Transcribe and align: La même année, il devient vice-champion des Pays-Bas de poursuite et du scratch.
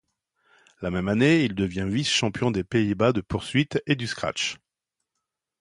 La 0.81 0.89
même 0.89 1.07
année, 1.07 1.43
il 1.43 1.53
devient 1.53 1.85
vice-champion 1.87 2.49
des 2.49 2.63
Pays-Bas 2.63 3.13
de 3.13 3.21
poursuite 3.21 3.83
et 3.85 3.95
du 3.95 4.07
scratch. 4.07 4.57